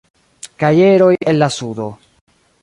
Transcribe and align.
Kajeroj 0.63 1.11
el 1.33 1.39
la 1.43 1.51
Sudo. 1.59 1.87